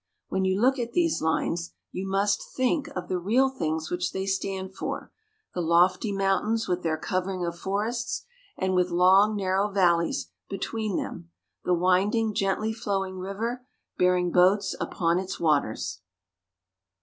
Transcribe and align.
When 0.29 0.45
you 0.45 0.59
look 0.59 0.79
at 0.79 0.93
these 0.93 1.21
lines, 1.21 1.75
you 1.91 2.07
must 2.07 2.55
think 2.57 2.87
of 2.95 3.07
the 3.07 3.19
real 3.19 3.49
things 3.51 3.91
which 3.91 4.13
they 4.13 4.25
stand 4.25 4.73
for 4.75 5.11
the 5.53 5.61
lofty 5.61 6.11
mountains, 6.11 6.67
with 6.67 6.81
their 6.81 6.97
covering 6.97 7.45
of 7.45 7.59
forests, 7.59 8.25
and 8.57 8.73
with 8.73 8.89
long, 8.89 9.35
narrow 9.35 9.69
valleys 9.69 10.31
between 10.49 10.97
them; 10.97 11.29
the 11.65 11.75
winding, 11.75 12.33
gently 12.33 12.73
flowing 12.73 13.19
river, 13.19 13.67
bearing 13.99 14.31
boats 14.31 14.73
upon 14.79 15.19
its 15.19 15.39
waters. 15.39 16.01